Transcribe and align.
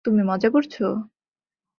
তুমি 0.05 0.21
মজা 0.23 0.49
করছ? 0.49 0.75